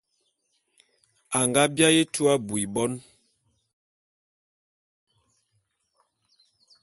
[1.37, 2.91] A nga biaé etua abui bon.